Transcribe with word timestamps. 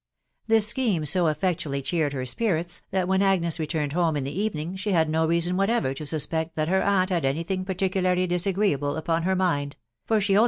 This 0.47 0.65
scheme 0.65 1.05
so 1.05 1.27
effectually 1.27 1.79
cheered 1.83 2.11
her 2.13 2.25
spirits, 2.25 2.81
that 2.89 3.07
when 3.07 3.21
Agnes 3.21 3.59
re 3.59 3.67
turned 3.67 3.93
home 3.93 4.17
in 4.17 4.23
the 4.23 4.35
evening 4.35 4.75
she 4.75 4.93
had 4.93 5.07
no 5.07 5.27
reason 5.27 5.55
whatever 5.57 5.93
to 5.93 6.07
suspect 6.07 6.55
that 6.55 6.69
her 6.69 6.81
aunt 6.81 7.11
had 7.11 7.23
any 7.23 7.43
thing 7.43 7.63
particularly 7.65 8.25
disagreeable 8.25 8.95
upon 8.95 9.21
her 9.21 9.35
mind 9.35 9.75